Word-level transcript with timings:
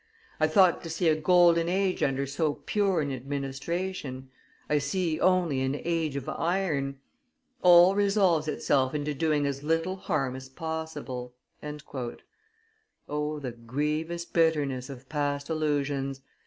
I 0.39 0.47
thought 0.47 0.81
to 0.81 0.89
see 0.89 1.09
a 1.09 1.15
golden 1.15 1.69
age 1.69 2.01
under 2.01 2.25
so 2.25 2.55
pure 2.65 3.01
an 3.01 3.11
administration; 3.11 4.31
I 4.67 4.79
see 4.79 5.19
only 5.19 5.61
an 5.61 5.75
age 5.85 6.15
of 6.15 6.27
iron. 6.27 6.99
All 7.61 7.93
resolves 7.93 8.47
itself 8.47 8.95
into 8.95 9.13
doing 9.13 9.45
as 9.45 9.61
little 9.61 9.97
harm 9.97 10.35
as 10.35 10.49
possible." 10.49 11.35
0 11.63 11.77
the 13.37 13.51
grievous 13.67 14.25
bitterness 14.25 14.89
of 14.89 15.07
past 15.07 15.51
illusions! 15.51 16.21